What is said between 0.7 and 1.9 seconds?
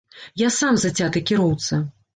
зацяты кіроўца.